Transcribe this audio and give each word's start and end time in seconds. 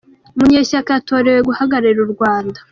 Munyeshyaka 0.37 0.89
yatorewe 0.91 1.39
guhagararira 1.47 2.01
u’Rrwanda 2.05 2.59